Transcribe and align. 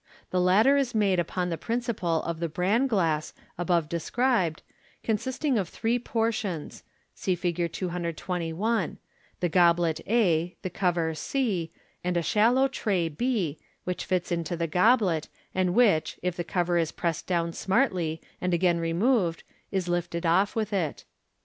The 0.31 0.41
latter 0.41 0.77
is 0.77 0.95
made 0.95 1.19
upon 1.19 1.51
the 1.51 1.59
prin 1.59 1.79
ciple 1.81 2.25
of 2.25 2.39
the" 2.39 2.49
bran 2.57 2.87
glass," 2.87 3.35
above 3.55 3.87
described, 3.87 4.63
consisting 5.03 5.59
of 5.59 5.69
three 5.69 5.99
por 5.99 6.31
FlG 6.31 6.33
22I> 6.33 6.33
tions 6.33 6.83
(see 7.13 7.35
Fig 7.35 7.71
221), 7.71 8.97
the 9.41 9.49
goblet 9.49 10.01
a, 10.07 10.55
the 10.63 10.71
cover 10.71 11.13
c, 11.13 11.71
and 12.03 12.17
a 12.17 12.23
shallow 12.23 12.67
tray 12.67 13.09
b, 13.09 13.59
which 13.83 14.05
fits 14.05 14.31
into 14.31 14.57
the 14.57 14.65
goblet, 14.65 15.27
and 15.53 15.75
which, 15.75 16.17
if 16.23 16.35
the 16.35 16.43
cover 16.43 16.79
is 16.79 16.91
pressed 16.91 17.27
down 17.27 17.53
smartly, 17.53 18.19
and 18.41 18.55
again 18.55 18.79
removed, 18.79 19.43
is 19.69 19.87
lifted 19.87 20.25
off 20.25 20.55
with 20.55 20.73
it. 20.73 21.05